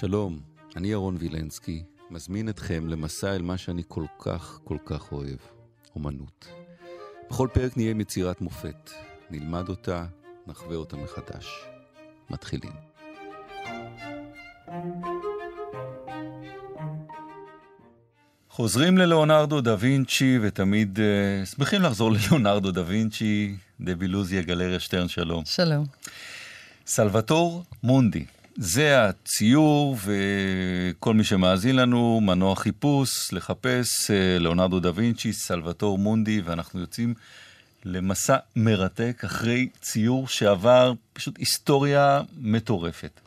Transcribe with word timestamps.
שלום, 0.00 0.40
אני 0.76 0.88
ירון 0.88 1.16
וילנסקי, 1.18 1.82
מזמין 2.10 2.48
אתכם 2.48 2.88
למסע 2.88 3.34
אל 3.34 3.42
מה 3.42 3.58
שאני 3.58 3.82
כל 3.88 4.04
כך 4.18 4.60
כל 4.64 4.76
כך 4.84 5.12
אוהב, 5.12 5.36
אומנות. 5.94 6.48
בכל 7.30 7.48
פרק 7.52 7.76
נהיה 7.76 7.90
עם 7.90 8.00
יצירת 8.00 8.40
מופת, 8.40 8.90
נלמד 9.30 9.68
אותה, 9.68 10.06
נחווה 10.46 10.76
אותה 10.76 10.96
מחדש. 10.96 11.46
מתחילים. 12.30 12.72
חוזרים 18.50 18.98
ללאונרדו 18.98 19.60
דה 19.60 19.76
וינצ'י, 19.78 20.38
ותמיד 20.42 20.98
uh, 20.98 21.46
שמחים 21.46 21.82
לחזור 21.82 22.12
ללאונרדו 22.16 22.70
דה 22.70 22.82
וינצ'י. 22.86 23.56
דבי 23.80 24.08
לוזיה, 24.08 24.42
גלריה 24.42 24.80
שטרן, 24.80 25.08
שלום. 25.08 25.44
שלום. 25.44 25.84
סלבטור 26.86 27.64
מונדי, 27.82 28.24
זה 28.60 29.04
הציור, 29.04 29.96
וכל 30.04 31.14
מי 31.14 31.24
שמאזין 31.24 31.76
לנו, 31.76 32.20
מנוע 32.20 32.56
חיפוש, 32.56 33.32
לחפש 33.32 34.10
אה, 34.10 34.38
לאונרדו 34.38 34.80
דה 34.80 34.90
וינצ'י, 34.94 35.32
סלבטור 35.32 35.98
מונדי, 35.98 36.40
ואנחנו 36.40 36.80
יוצאים 36.80 37.14
למסע 37.84 38.36
מרתק 38.56 39.22
אחרי 39.24 39.68
ציור 39.80 40.28
שעבר 40.28 40.92
פשוט 41.12 41.38
היסטוריה 41.38 42.22
מטורפת. 42.38 43.20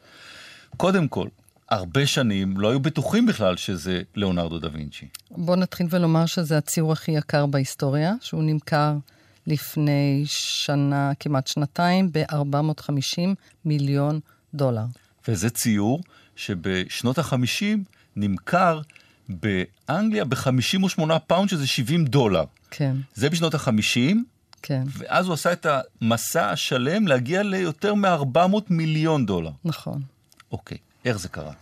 קודם 0.77 1.07
כל, 1.07 1.27
הרבה 1.69 2.07
שנים 2.07 2.57
לא 2.57 2.69
היו 2.69 2.79
בטוחים 2.79 3.25
בכלל 3.25 3.57
שזה 3.57 4.01
לאונרדו 4.15 4.59
דה 4.59 4.67
וינצ'י. 4.73 5.07
בוא 5.31 5.55
נתחיל 5.55 5.87
ולומר 5.89 6.25
שזה 6.25 6.57
הציור 6.57 6.91
הכי 6.91 7.11
יקר 7.11 7.45
בהיסטוריה, 7.45 8.13
שהוא 8.21 8.43
נמכר 8.43 8.93
לפני 9.47 10.23
שנה, 10.25 11.11
כמעט 11.19 11.47
שנתיים, 11.47 12.09
ב-450 12.11 13.21
מיליון 13.65 14.19
דולר. 14.53 14.85
וזה 15.27 15.49
ציור 15.49 16.01
שבשנות 16.35 17.17
ה-50 17.17 17.77
נמכר 18.15 18.81
באנגליה 19.29 20.25
ב-58 20.25 21.19
pound, 21.27 21.49
שזה 21.49 21.67
70 21.67 22.05
דולר. 22.05 22.43
כן. 22.71 22.95
זה 23.13 23.29
בשנות 23.29 23.53
ה-50, 23.53 24.15
כן. 24.61 24.83
ואז 24.87 25.25
הוא 25.25 25.33
עשה 25.33 25.53
את 25.53 25.67
המסע 26.01 26.49
השלם 26.49 27.07
להגיע 27.07 27.43
ליותר 27.43 27.93
מ-400 27.93 28.57
מיליון 28.69 29.25
דולר. 29.25 29.51
נכון. 29.65 30.01
אוקיי, 30.51 30.77
איך 31.05 31.17
זה 31.19 31.27
קרה? 31.27 31.53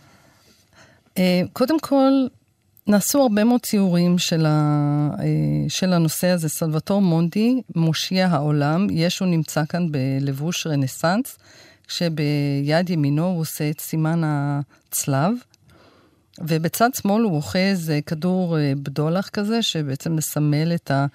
אה, 1.18 1.42
קודם 1.52 1.80
כל, 1.80 2.12
נעשו 2.86 3.22
הרבה 3.22 3.44
מאוד 3.44 3.60
ציורים 3.60 4.18
של, 4.18 4.46
ה, 4.46 4.50
אה, 5.18 5.24
של 5.68 5.92
הנושא 5.92 6.26
הזה. 6.26 6.48
סלבטור 6.48 7.02
מונדי, 7.02 7.62
מושיע 7.76 8.26
העולם, 8.26 8.86
ישו 8.90 9.24
נמצא 9.24 9.64
כאן 9.68 9.92
בלבוש 9.92 10.66
רנסאנס. 10.66 11.38
כשביד 11.90 12.90
ימינו 12.90 13.26
הוא 13.26 13.40
עושה 13.40 13.70
את 13.70 13.80
סימן 13.80 14.20
הצלב, 14.24 15.32
ובצד 16.38 16.94
שמאל 16.94 17.22
הוא 17.22 17.36
אוחז 17.36 17.92
כדור 18.06 18.58
אה, 18.58 18.72
בדולח 18.82 19.28
כזה, 19.28 19.62
שבעצם 19.62 20.16
מסמל 20.16 20.72
את, 20.74 20.90
ה, 20.90 21.06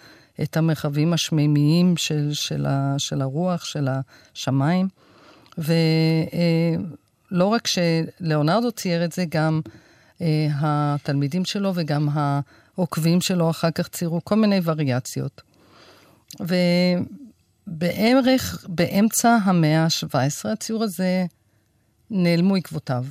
את 0.41 0.57
המרחבים 0.57 1.13
השמימיים 1.13 1.97
של, 1.97 2.29
של, 2.33 2.65
ה, 2.65 2.95
של 2.97 3.21
הרוח, 3.21 3.65
של 3.65 3.87
השמיים. 3.89 4.87
ולא 5.57 5.73
אה, 7.33 7.55
רק 7.55 7.67
שלאונרדו 7.67 8.71
צייר 8.71 9.05
את 9.05 9.11
זה, 9.11 9.25
גם 9.29 9.61
אה, 10.21 10.47
התלמידים 10.59 11.45
שלו 11.45 11.71
וגם 11.75 12.07
העוקבים 12.13 13.21
שלו 13.21 13.49
אחר 13.49 13.71
כך 13.71 13.87
ציירו 13.87 14.21
כל 14.23 14.35
מיני 14.35 14.59
וריאציות. 14.63 15.41
ו... 16.41 16.55
בערך 17.67 18.65
באמצע 18.67 19.37
המאה 19.43 19.83
ה-17, 19.83 20.49
הציור 20.51 20.83
הזה 20.83 21.25
נעלמו 22.09 22.55
עקבותיו. 22.55 23.05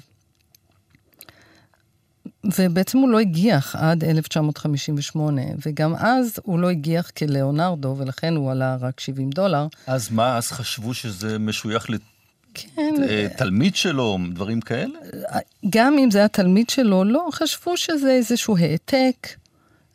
ובעצם 2.59 2.99
הוא 2.99 3.09
לא 3.09 3.21
הגיח 3.21 3.77
עד 3.77 4.05
1958, 4.05 5.43
וגם 5.67 5.95
אז 5.95 6.41
הוא 6.43 6.59
לא 6.59 6.71
הגיח 6.71 7.11
כלאונרדו, 7.11 7.95
ולכן 7.99 8.37
הוא 8.37 8.51
עלה 8.51 8.77
רק 8.81 9.01
70 9.01 9.31
דולר. 9.31 9.67
אז 9.87 10.11
מה, 10.11 10.37
אז 10.37 10.51
חשבו 10.53 10.95
שזה 10.95 11.39
משוייך 11.39 11.87
כן. 12.55 12.95
לתלמיד 12.99 13.77
שלו, 13.77 14.19
דברים 14.35 14.61
כאלה? 14.61 14.99
גם 15.71 15.99
אם 15.99 16.11
זה 16.11 16.19
היה 16.19 16.29
תלמיד 16.29 16.71
שלו, 16.71 17.05
לא, 17.05 17.29
חשבו 17.33 17.77
שזה 17.77 18.11
איזשהו 18.11 18.57
העתק 18.57 19.29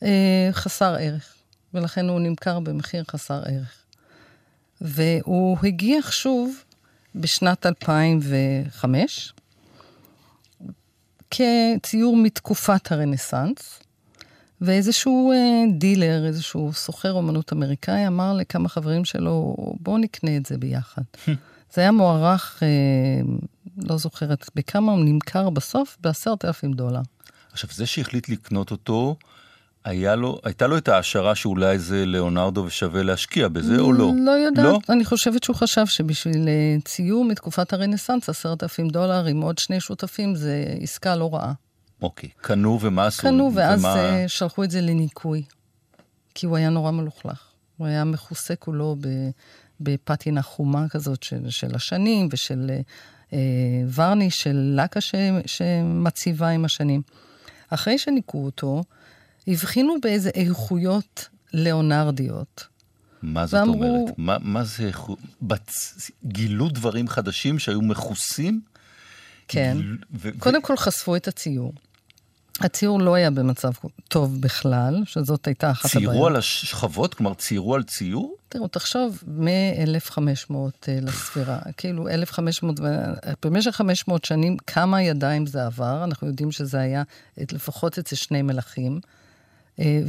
אה, 0.03 0.49
חסר 0.51 0.95
ערך, 0.99 1.33
ולכן 1.73 2.09
הוא 2.09 2.19
נמכר 2.19 2.59
במחיר 2.59 3.03
חסר 3.11 3.41
ערך. 3.45 3.78
והוא 4.81 5.57
הגיח 5.63 6.11
שוב 6.11 6.63
בשנת 7.15 7.65
2005 7.65 9.33
כציור 11.31 12.17
מתקופת 12.17 12.91
הרנסאנס, 12.91 13.79
ואיזשהו 14.61 15.31
אה, 15.31 15.63
דילר, 15.77 16.25
איזשהו 16.25 16.73
סוחר 16.73 17.11
אומנות 17.11 17.53
אמריקאי 17.53 18.07
אמר 18.07 18.33
לכמה 18.33 18.69
חברים 18.69 19.05
שלו, 19.05 19.55
בואו 19.79 19.97
נקנה 19.97 20.37
את 20.37 20.45
זה 20.45 20.57
ביחד. 20.57 21.01
זה 21.73 21.81
היה 21.81 21.91
מוערך, 21.91 22.63
אה, 22.63 22.67
לא 23.77 23.97
זוכרת 23.97 24.49
בכמה, 24.55 24.91
הוא 24.91 25.05
נמכר 25.05 25.49
בסוף 25.49 25.97
בעשרת 26.01 26.45
אלפים 26.45 26.73
דולר. 26.73 27.01
עכשיו, 27.51 27.69
זה 27.73 27.85
שהחליט 27.85 28.29
לקנות 28.29 28.71
אותו, 28.71 29.15
היה 29.89 30.15
לו, 30.15 30.39
הייתה 30.43 30.67
לו 30.67 30.77
את 30.77 30.87
ההשערה 30.87 31.35
שאולי 31.35 31.79
זה 31.79 32.05
ליאונרדו 32.05 32.63
ושווה 32.63 33.03
להשקיע 33.03 33.47
בזה 33.47 33.79
או 33.79 33.93
לא? 33.93 34.11
לא 34.25 34.31
יודעת, 34.31 34.65
לא? 34.65 34.79
אני 34.89 35.05
חושבת 35.05 35.43
שהוא 35.43 35.55
חשב 35.55 35.85
שבשביל 35.85 36.47
אה, 36.47 36.77
ציור 36.85 37.25
מתקופת 37.25 37.73
הרנסאנס, 37.73 38.29
עשרת 38.29 38.63
אלפים 38.63 38.89
דולר 38.89 39.25
עם 39.25 39.41
עוד 39.41 39.57
שני 39.57 39.79
שותפים, 39.79 40.35
זה 40.35 40.65
עסקה 40.81 41.15
לא 41.15 41.29
רעה. 41.33 41.53
אוקיי, 42.01 42.29
קנו 42.41 42.79
ומה 42.81 43.05
עשו? 43.05 43.21
קנו 43.21 43.51
ואז 43.55 43.79
ומה... 43.79 43.95
אה, 43.95 44.27
שלחו 44.27 44.63
את 44.63 44.71
זה 44.71 44.81
לניקוי, 44.81 45.43
כי 46.35 46.45
הוא 46.45 46.57
היה 46.57 46.69
נורא 46.69 46.91
מלוכלך. 46.91 47.43
הוא 47.77 47.87
היה 47.87 48.03
מכוסה 48.03 48.55
כולו 48.55 48.95
בפטינה 49.79 50.41
חומה 50.41 50.89
כזאת 50.89 51.23
של, 51.23 51.49
של 51.49 51.75
השנים 51.75 52.29
ושל 52.31 52.71
אה, 53.33 53.37
ורני 53.95 54.31
של 54.31 54.73
לקה 54.75 55.01
ש, 55.01 55.15
שמציבה 55.45 56.49
עם 56.49 56.65
השנים. 56.65 57.01
אחרי 57.69 57.97
שניקו 57.97 58.45
אותו, 58.45 58.83
הבחינו 59.47 59.95
באיזה 60.01 60.29
איכויות 60.29 61.29
ליאונרדיות. 61.53 62.67
מה 63.21 63.45
זאת 63.45 63.59
ואמרו, 63.59 63.73
אומרת? 63.73 64.13
מה, 64.17 64.37
מה 64.41 64.63
זה, 64.63 64.91
בצ... 65.41 66.11
גילו 66.25 66.69
דברים 66.69 67.07
חדשים 67.07 67.59
שהיו 67.59 67.81
מכוסים? 67.81 68.61
כן. 69.47 69.77
גיל... 69.77 69.97
ו... 70.13 70.29
קודם 70.39 70.59
ו... 70.59 70.63
כל 70.63 70.77
חשפו 70.77 71.15
את 71.15 71.27
הציור. 71.27 71.73
הציור 72.61 72.99
לא 72.99 73.15
היה 73.15 73.31
במצב 73.31 73.71
טוב 74.07 74.41
בכלל, 74.41 75.01
שזאת 75.05 75.47
הייתה 75.47 75.71
אחת 75.71 75.85
הבעיות. 75.85 76.11
ציירו 76.11 76.27
על 76.27 76.35
השכבות? 76.35 77.13
כלומר, 77.13 77.33
ציירו 77.33 77.75
על 77.75 77.83
ציור? 77.83 78.35
תראו, 78.49 78.67
תחשוב, 78.67 79.23
מ-1500 79.27 80.53
אה, 80.87 80.99
לספירה, 81.01 81.59
כאילו 81.77 82.09
1500, 82.09 82.79
במשך 83.45 83.71
500 83.71 84.25
שנים, 84.25 84.57
כמה 84.57 85.01
ידיים 85.01 85.45
זה 85.45 85.65
עבר? 85.65 86.03
אנחנו 86.03 86.27
יודעים 86.27 86.51
שזה 86.51 86.79
היה 86.79 87.03
לפחות 87.51 87.97
אצל 87.97 88.15
שני 88.15 88.41
מלכים. 88.41 88.99
אה, 89.79 90.01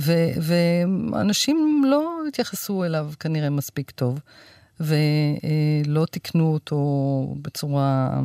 ואנשים 0.42 1.82
לא 1.86 2.20
התייחסו 2.28 2.84
אליו 2.84 3.12
כנראה 3.20 3.50
מספיק 3.50 3.90
טוב, 3.90 4.20
ולא 4.80 6.06
תיקנו 6.10 6.52
אותו 6.52 7.34
בצורה 7.42 8.20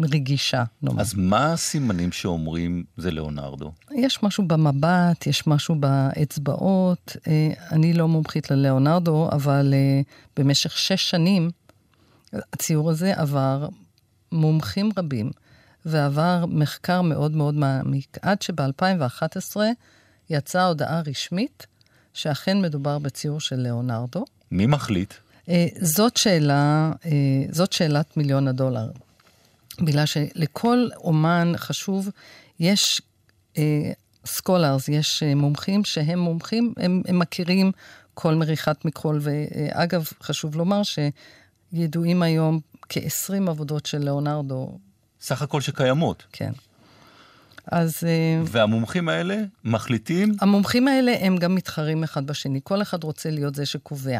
רגישה, 0.00 0.64
נאמר. 0.82 1.00
אז 1.00 1.14
מה 1.14 1.52
הסימנים 1.52 2.12
שאומרים 2.12 2.84
זה 2.96 3.10
ליאונרדו? 3.10 3.72
יש 3.94 4.22
משהו 4.22 4.44
במבט, 4.46 5.26
יש 5.26 5.46
משהו 5.46 5.74
באצבעות. 5.74 7.16
אה, 7.26 7.48
אני 7.72 7.92
לא 7.92 8.08
מומחית 8.08 8.50
לליאונרדו, 8.50 9.28
אבל 9.32 9.74
אה, 9.74 10.00
במשך 10.36 10.78
שש 10.78 11.10
שנים 11.10 11.50
הציור 12.52 12.90
הזה 12.90 13.12
עבר 13.16 13.68
מומחים 14.32 14.90
רבים, 14.96 15.30
ועבר 15.84 16.44
מחקר 16.48 17.02
מאוד 17.02 17.36
מאוד 17.36 17.54
מעמיק, 17.54 18.18
עד 18.22 18.42
שב-2011 18.42 19.56
יצאה 20.30 20.66
הודעה 20.66 21.02
רשמית 21.06 21.66
שאכן 22.14 22.62
מדובר 22.62 22.98
בציור 22.98 23.40
של 23.40 23.56
ליאונרדו. 23.56 24.24
מי 24.50 24.66
מחליט? 24.66 25.14
אה, 25.48 25.66
זאת 25.80 26.16
שאלה, 26.16 26.92
אה, 27.06 27.10
זאת 27.50 27.72
שאלת 27.72 28.16
מיליון 28.16 28.48
הדולר. 28.48 28.90
בגלל 29.80 30.06
שלכל 30.06 30.88
אומן 30.96 31.52
חשוב, 31.56 32.08
יש 32.60 33.02
סקולרס, 34.26 34.88
אה, 34.88 34.94
יש 34.94 35.22
מומחים 35.22 35.84
שהם 35.84 36.18
מומחים, 36.18 36.74
הם, 36.76 37.02
הם 37.08 37.18
מכירים 37.18 37.72
כל 38.14 38.34
מריחת 38.34 38.84
מכחול. 38.84 39.18
ואגב, 39.22 40.08
חשוב 40.22 40.56
לומר 40.56 40.82
שידועים 41.72 42.22
היום 42.22 42.60
כ-20 42.88 43.50
עבודות 43.50 43.86
של 43.86 43.98
ליאונרדו. 43.98 44.78
סך 45.20 45.42
הכל 45.42 45.60
שקיימות. 45.60 46.24
כן. 46.32 46.52
אז... 47.72 48.04
אה, 48.06 48.42
והמומחים 48.44 49.08
האלה 49.08 49.42
מחליטים? 49.64 50.32
המומחים 50.40 50.88
האלה 50.88 51.14
הם 51.20 51.36
גם 51.36 51.54
מתחרים 51.54 52.04
אחד 52.04 52.26
בשני. 52.26 52.60
כל 52.64 52.82
אחד 52.82 53.04
רוצה 53.04 53.30
להיות 53.30 53.54
זה 53.54 53.66
שקובע. 53.66 54.18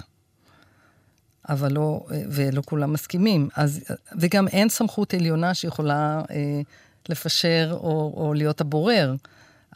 אבל 1.49 1.73
לא, 1.73 2.07
אה, 2.11 2.23
ולא 2.31 2.63
כולם 2.67 2.93
מסכימים. 2.93 3.49
אז, 3.57 3.85
וגם 4.19 4.49
אין 4.49 4.69
סמכות 4.69 5.15
עליונה 5.15 5.55
שיכולה 5.55 6.23
אה, 6.31 6.61
לפשר 7.09 7.69
או, 7.81 8.15
או 8.17 8.35
להיות 8.35 8.61
הבורר. 8.61 9.15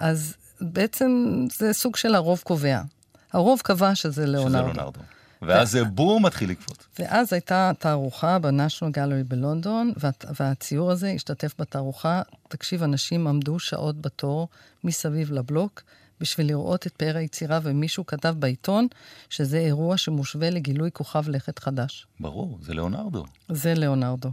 אז 0.01 0.35
בעצם 0.61 1.35
זה 1.59 1.73
סוג 1.73 1.97
של 1.97 2.15
הרוב 2.15 2.41
קובע. 2.45 2.81
הרוב 3.33 3.61
קבע 3.65 3.95
שזה 3.95 4.27
ליאונרדו. 4.27 4.59
שזה 4.59 4.73
ליאונרדו. 4.73 5.01
ואז 5.43 5.71
זה 5.71 5.85
בום 5.85 6.27
מתחיל 6.27 6.51
לקפוץ. 6.51 6.77
ואז 6.99 7.33
הייתה 7.33 7.73
תערוכה 7.79 8.39
בניישנל 8.39 8.91
גלרי 8.91 9.25
בלונדון, 9.25 9.93
וה, 9.97 10.11
והציור 10.41 10.91
הזה 10.91 11.11
השתתף 11.11 11.55
בתערוכה. 11.59 12.23
תקשיב, 12.49 12.83
אנשים 12.83 13.27
עמדו 13.27 13.59
שעות 13.59 14.01
בתור 14.01 14.49
מסביב 14.85 15.33
לבלוק 15.33 15.83
בשביל 16.21 16.47
לראות 16.47 16.87
את 16.87 16.93
פאר 16.93 17.17
היצירה, 17.17 17.61
ומישהו 17.63 18.07
כתב 18.07 18.35
בעיתון 18.39 18.87
שזה 19.31 19.59
אירוע 19.59 19.97
שמושווה 19.97 20.51
לגילוי 20.51 20.91
כוכב 20.93 21.29
לכת 21.29 21.59
חדש. 21.59 22.07
ברור, 22.21 22.59
זה 22.63 22.75
ליאונרדו. 22.75 23.25
זה 23.49 23.75
ליאונרדו. 23.75 24.31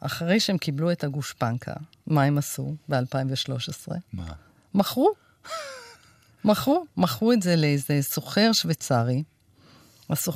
אחרי 0.00 0.40
שהם 0.40 0.58
קיבלו 0.58 0.92
את 0.92 1.04
הגושפנקה, 1.04 1.72
מה 2.06 2.22
הם 2.22 2.38
עשו 2.38 2.74
ב-2013? 2.88 3.92
מה? 4.12 4.32
מכרו. 4.74 5.12
מכרו, 6.44 6.84
מכרו 6.96 7.32
את 7.32 7.42
זה 7.42 7.56
לאיזה 7.56 7.98
סוחר 8.02 8.50
שוויצרי 8.52 9.22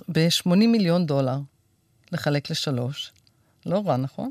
ב-80 0.09 0.55
מיליון 0.55 1.07
דולר, 1.07 1.39
לחלק 2.13 2.51
לשלוש. 2.51 3.13
לא 3.67 3.83
רע, 3.87 3.97
נכון? 3.97 4.31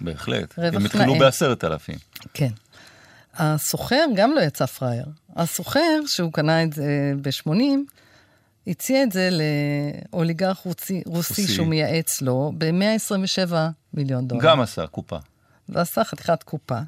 בהחלט. 0.00 0.54
הם 0.56 0.86
התחילו 0.86 1.14
בעשרת 1.18 1.64
אלפים. 1.64 1.98
כן. 2.34 2.50
הסוחר 3.34 4.04
גם 4.16 4.32
לא 4.32 4.40
יצא 4.40 4.66
פראייר. 4.66 5.06
הסוחר, 5.36 6.00
שהוא 6.06 6.32
קנה 6.32 6.62
את 6.62 6.72
זה 6.72 7.12
ב-80, 7.22 7.52
הציע 8.66 9.02
את 9.02 9.12
זה 9.12 9.28
לאוליגרך 10.12 10.58
רוסי, 10.58 11.02
רוסי 11.06 11.48
שהוא 11.48 11.66
מייעץ 11.66 12.22
לו 12.22 12.52
ב-127 12.58 13.52
מיליון 13.94 14.28
דולר. 14.28 14.42
גם 14.42 14.60
עשה 14.60 14.86
קופה. 14.86 15.18
ועשה 15.68 16.04
חתיכת 16.04 16.42
קופה. 16.42 16.78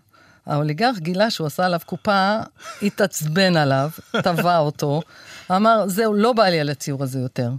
האוליגרך 0.46 0.99
גילה 0.99 1.31
שהוא 1.31 1.46
עשה 1.46 1.66
עליו 1.66 1.81
קופה, 1.87 2.40
התעצבן 2.82 3.56
עליו, 3.56 3.90
תבע 4.22 4.58
אותו, 4.58 5.02
אמר, 5.50 5.84
זהו, 5.87 6.14
לא 6.14 6.32
בא 6.32 6.44
לי 6.44 6.60
על 6.60 6.70
הציור 6.70 7.02
הזה 7.02 7.19
יותר. 7.19 7.50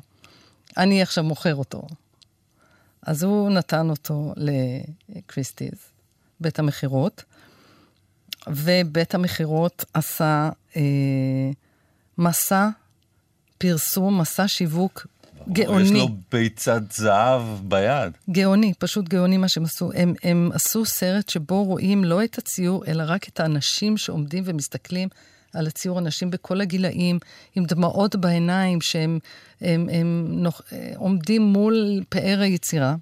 אני 0.78 1.02
עכשיו 1.02 1.24
מוכר 1.24 1.56
אותו. 1.56 1.82
אז 3.02 3.24
הוא 3.24 3.50
נתן 3.50 3.90
אותו 3.90 4.34
לקריסטיז, 4.38 5.92
בית 6.40 6.60
המכירות, 6.60 7.24
ובית 8.48 9.16
המכירות 9.16 9.86
עשה 9.94 10.50
אה, 10.76 10.82
מסע 12.18 12.70
פרסום, 13.58 14.22
מסע 14.22 14.48
שיווק 14.48 15.08
גאוני. 15.50 15.84
יש 15.84 15.92
לו 15.92 16.08
ביצת 16.32 16.82
זהב 16.92 17.42
ביד. 17.64 18.12
גאוני, 18.30 18.74
פשוט 18.80 19.10
גאוני 19.10 19.38
מה 19.38 19.48
שהם 19.48 19.64
עשו. 19.64 19.92
הם, 19.96 20.14
הם 20.24 20.50
עשו 20.54 20.86
סרט 20.86 21.30
שבו 21.30 21.64
רואים 21.64 22.04
לא 22.04 22.24
את 22.24 22.38
הציור, 22.38 22.86
אלא 22.88 23.04
רק 23.08 23.28
את 23.28 23.40
האנשים 23.40 23.98
שעומדים 23.98 24.44
ומסתכלים 24.46 25.10
על 25.54 25.68
הציור, 25.68 26.00
אנשים 26.00 26.32
בכל 26.32 26.62
הגילאים, 26.62 27.20
עם 27.56 27.66
דמעות 27.66 28.16
בעיניים, 28.16 28.82
שהם 28.82 29.20
הם, 29.62 29.90
הם 29.92 30.26
נוח, 30.30 30.62
עומדים 30.96 31.42
מול 31.42 32.04
פאר 32.10 32.40
היצירה. 32.42 32.96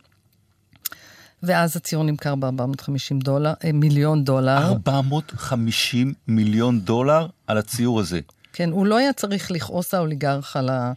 ואז 1.43 1.77
הציור 1.77 2.03
נמכר 2.03 2.35
ב-450 2.35 3.23
דולר, 3.23 3.53
אה, 3.63 3.71
מיליון 3.71 4.23
דולר. 4.23 4.57
450 4.57 6.13
מיליון 6.27 6.79
דולר 6.79 7.27
על 7.47 7.57
הציור 7.57 7.99
הזה. 7.99 8.19
כן, 8.53 8.71
הוא 8.71 8.85
לא 8.85 8.97
היה 8.97 9.13
צריך 9.13 9.51
לכעוס 9.51 9.93
האוליגרך 9.93 10.55
על, 10.55 10.69
ה, 10.69 10.93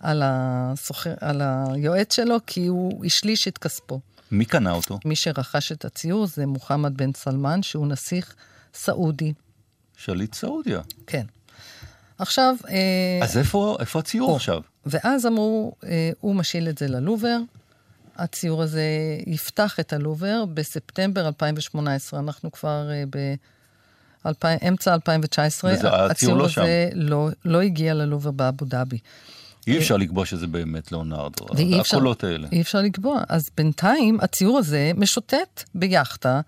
על, 0.00 0.22
הסוחר, 0.24 1.14
על 1.20 1.42
היועץ 1.44 2.16
שלו, 2.16 2.36
כי 2.46 2.66
הוא 2.66 3.04
השליש 3.04 3.48
את 3.48 3.58
כספו. 3.58 4.00
מי 4.30 4.44
קנה 4.44 4.72
אותו? 4.72 4.98
מי 5.04 5.16
שרכש 5.16 5.72
את 5.72 5.84
הציור 5.84 6.26
זה 6.26 6.46
מוחמד 6.46 6.96
בן 6.96 7.12
סלמן, 7.12 7.62
שהוא 7.62 7.86
נסיך 7.86 8.34
סעודי. 8.74 9.32
שליט 9.96 10.34
סעודיה. 10.34 10.80
כן. 11.06 11.24
עכשיו... 12.18 12.54
אה, 12.68 13.20
אז 13.22 13.38
איפה, 13.38 13.76
איפה 13.80 13.98
הציור 13.98 14.30
או, 14.30 14.36
עכשיו? 14.36 14.60
ואז 14.86 15.26
אמרו, 15.26 15.72
אה, 15.84 16.10
הוא 16.20 16.34
משיל 16.34 16.68
את 16.68 16.78
זה 16.78 16.88
ללובר. 16.88 17.38
הציור 18.16 18.62
הזה 18.62 18.84
יפתח 19.26 19.80
את 19.80 19.92
הלובר 19.92 20.44
בספטמבר 20.54 21.26
2018. 21.26 22.20
אנחנו 22.20 22.52
כבר 22.52 22.90
אה, 22.90 23.04
באמצע 24.42 24.94
2019. 24.94 25.72
וזה, 25.72 25.88
הציור, 25.88 26.10
הציור 26.10 26.36
לא 26.36 26.44
הזה 26.44 26.52
שם. 26.54 26.62
לא, 26.94 27.28
לא 27.44 27.60
הגיע 27.60 27.94
ללובר 27.94 28.30
באבו 28.30 28.64
דאבי. 28.64 28.98
אי 29.66 29.78
אפשר 29.78 29.96
לקבוע 29.96 30.26
שזה 30.26 30.46
באמת 30.46 30.92
ליאונרדו, 30.92 31.46
הקולות 31.80 32.24
האלה. 32.24 32.48
אי 32.52 32.60
אפשר 32.60 32.82
לקבוע. 32.82 33.22
אז 33.28 33.50
בינתיים 33.56 34.18
הציור 34.20 34.58
הזה 34.58 34.90
משוטט 34.96 35.64
ביאכטה 35.74 36.40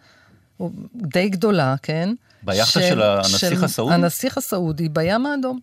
די 0.95 1.29
גדולה, 1.29 1.75
כן? 1.83 2.15
ביאכטה 2.49 2.81
של, 2.81 2.89
של 2.89 3.03
הנסיך 3.03 3.63
הסעודי? 3.63 3.95
הנסיך 3.95 4.39
הסעודי 4.39 4.89
בים 4.89 5.27
האדום. 5.27 5.59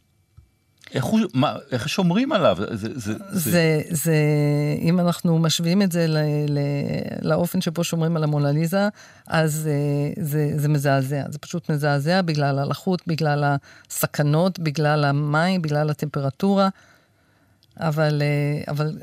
איך, 0.94 1.06
הוא, 1.06 1.20
מה, 1.34 1.56
איך 1.72 1.90
שומרים 1.90 2.32
עליו? 2.32 2.58
זה, 2.60 2.76
זה, 2.76 2.94
זה... 3.00 3.14
זה, 3.32 3.82
זה, 3.90 4.16
אם 4.82 5.00
אנחנו 5.00 5.40
משווים 5.40 5.82
את 5.82 5.92
זה 5.92 6.08
ל, 6.08 6.18
ל, 6.50 6.60
לאופן 7.22 7.62
שבו 7.62 7.84
שומרים 7.84 8.18
על 8.18 8.24
המונליזה, 8.24 8.88
אז 9.28 9.70
אה, 9.72 10.24
זה, 10.24 10.52
זה 10.56 10.68
מזעזע. 10.68 11.24
זה 11.30 11.40
פשוט 11.40 11.72
מזעזע 11.72 12.22
בגלל 12.22 12.60
הלחות, 12.60 13.02
בגלל 13.08 13.56
הסכנות, 13.90 14.60
בגלל 14.60 15.06
המים, 15.06 15.62
בגלל 15.62 15.90
הטמפרטורה. 15.90 16.70
אבל, 17.80 18.22
אה, 18.22 18.72
אבל 18.72 18.98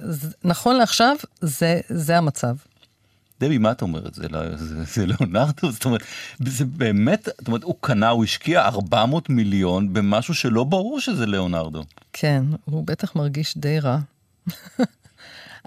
נכון 0.44 0.76
לעכשיו, 0.76 1.16
זה, 1.40 1.80
זה 1.88 2.18
המצב. 2.18 2.54
דבי, 3.44 3.58
מה 3.58 3.72
את 3.72 3.82
אומרת? 3.82 4.14
זה, 4.14 4.28
לא, 4.28 4.56
זה, 4.56 4.84
זה 4.84 5.06
ליאונרדו? 5.06 5.70
זאת 5.70 5.84
אומרת, 5.84 6.02
זה 6.46 6.64
באמת, 6.64 7.28
זאת 7.38 7.48
אומרת, 7.48 7.62
הוא 7.62 7.74
קנה, 7.80 8.08
הוא 8.08 8.24
השקיע 8.24 8.62
400 8.66 9.30
מיליון 9.30 9.92
במשהו 9.92 10.34
שלא 10.34 10.64
ברור 10.64 11.00
שזה 11.00 11.26
ליאונרדו. 11.26 11.84
כן, 12.12 12.44
הוא 12.64 12.86
בטח 12.86 13.16
מרגיש 13.16 13.58
די 13.58 13.80
רע. 13.80 13.98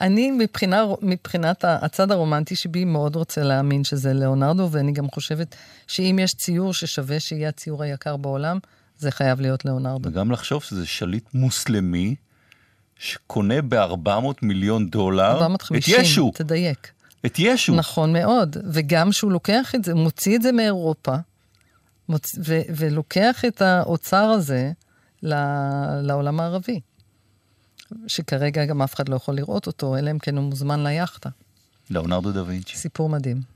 אני 0.02 0.32
מבחינה, 0.32 0.84
מבחינת 1.02 1.66
הצד 1.68 2.12
הרומנטי 2.12 2.56
שבי 2.56 2.86
מאוד 2.86 3.16
רוצה 3.16 3.44
להאמין 3.44 3.84
שזה 3.84 4.14
ליאונרדו, 4.14 4.70
ואני 4.72 4.92
גם 4.92 5.08
חושבת 5.10 5.56
שאם 5.88 6.20
יש 6.22 6.34
ציור 6.34 6.74
ששווה 6.74 7.20
שיהיה 7.20 7.50
הציור 7.50 7.84
היקר 7.84 8.18
בעולם, 8.18 8.60
זה 8.98 9.12
חייב 9.12 9.42
להיות 9.42 9.66
ליאונרדו. 9.66 10.10
וגם 10.10 10.32
לחשוב 10.32 10.64
שזה 10.64 10.86
שליט 10.86 11.26
מוסלמי 11.34 12.16
שקונה 13.00 13.62
ב-400 13.62 14.10
מיליון 14.42 14.90
דולר 14.90 15.32
450, 15.32 15.96
את 15.96 16.02
ישו. 16.02 16.32
תדייק. 16.36 16.95
את 17.26 17.36
ישו. 17.40 17.76
נכון 17.76 18.14
מאוד, 18.14 18.58
וגם 18.72 19.12
שהוא 19.12 19.32
לוקח 19.32 19.76
את 19.76 19.84
זה, 19.84 19.94
מוציא 19.94 20.36
את 20.36 20.42
זה 20.42 20.52
מאירופה, 20.52 21.16
מוצ... 22.10 22.36
ו... 22.46 22.62
ולוקח 22.76 23.46
את 23.46 23.62
האוצר 23.62 24.26
הזה 24.26 24.72
ל... 25.24 25.34
לעולם 26.02 26.40
הערבי, 26.40 26.80
שכרגע 28.08 28.66
גם 28.66 28.82
אף 28.82 28.96
אחד 28.96 29.10
לא 29.10 29.16
יכול 29.16 29.36
לראות 29.36 29.68
אותו, 29.68 29.98
אלא 29.98 30.12
אם 30.12 30.20
כן 30.20 30.38
הוא 30.38 30.46
מוזמן 30.46 30.84
ליאכטה. 30.84 31.30
לאונרדו 31.90 32.32
דה 32.32 32.44
וינצ'י. 32.44 32.78
סיפור 32.78 33.10
מדהים. 33.10 33.55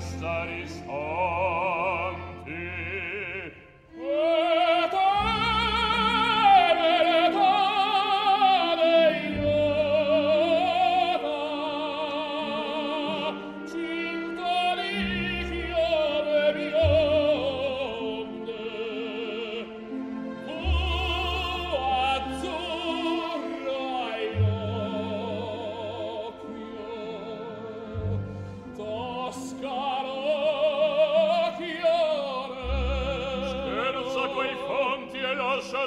star 0.00 0.48
is 0.50 0.82
all. 0.88 1.35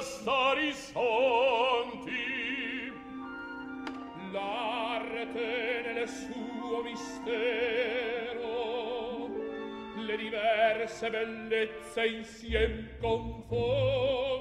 stari 0.02 0.74
santi 0.74 2.28
l'arte 4.32 5.92
nel 5.94 6.08
suo 6.08 6.82
mistero 6.84 8.58
le 10.06 10.18
diverse 10.18 11.10
bellezze 11.10 12.06
insiem 12.08 12.88
confond 13.02 14.39